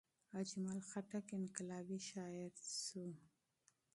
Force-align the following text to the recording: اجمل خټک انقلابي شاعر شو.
اجمل 0.39 0.79
خټک 0.89 1.27
انقلابي 1.39 1.99
شاعر 2.09 2.53
شو. 2.83 3.05